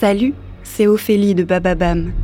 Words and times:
Salut, 0.00 0.32
c'est 0.62 0.86
Ophélie 0.86 1.34
de 1.34 1.44
Bababam. 1.44 2.14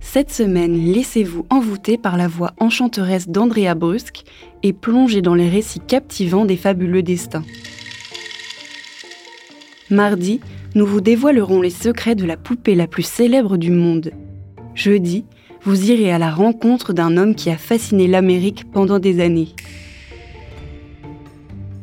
Cette 0.00 0.30
semaine, 0.30 0.72
laissez-vous 0.72 1.44
envoûter 1.50 1.98
par 1.98 2.16
la 2.16 2.26
voix 2.26 2.54
enchanteresse 2.58 3.28
d'Andrea 3.28 3.74
Brusque 3.74 4.22
et 4.62 4.72
plongez 4.72 5.20
dans 5.20 5.34
les 5.34 5.50
récits 5.50 5.80
captivants 5.86 6.46
des 6.46 6.56
fabuleux 6.56 7.02
destins. 7.02 7.44
Mardi, 9.90 10.40
nous 10.74 10.86
vous 10.86 11.02
dévoilerons 11.02 11.60
les 11.60 11.68
secrets 11.68 12.14
de 12.14 12.24
la 12.24 12.38
poupée 12.38 12.74
la 12.74 12.86
plus 12.86 13.02
célèbre 13.02 13.58
du 13.58 13.70
monde. 13.70 14.10
Jeudi, 14.74 15.26
vous 15.64 15.90
irez 15.90 16.10
à 16.12 16.18
la 16.18 16.30
rencontre 16.30 16.94
d'un 16.94 17.18
homme 17.18 17.34
qui 17.34 17.50
a 17.50 17.58
fasciné 17.58 18.06
l'Amérique 18.06 18.64
pendant 18.72 18.98
des 18.98 19.20
années. 19.20 19.50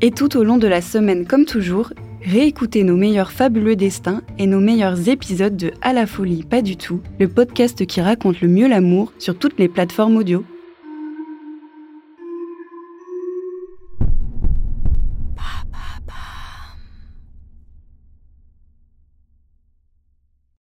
Et 0.02 0.09
tout 0.09 0.38
au 0.38 0.44
long 0.44 0.58
de 0.58 0.67
la 0.67 0.81
semaine, 0.81 1.28
comme 1.28 1.45
toujours, 1.45 1.92
réécoutez 2.23 2.84
nos 2.84 2.98
meilleurs 2.98 3.31
fabuleux 3.31 3.75
destins 3.75 4.22
et 4.38 4.48
nos 4.48 4.59
meilleurs 4.59 5.09
épisodes 5.09 5.56
de 5.56 5.72
À 5.81 5.94
la 5.94 6.06
folie, 6.06 6.44
pas 6.44 6.61
du 6.61 6.78
tout, 6.78 7.02
le 7.20 7.28
podcast 7.28 7.86
qui 7.86 8.02
raconte 8.02 8.42
le 8.42 8.48
mieux 8.48 8.67
l'amour 8.67 9.14
sur 9.20 9.38
toutes 9.38 9.59
les 9.59 9.70
plateformes 9.70 10.17
audio. 10.17 10.44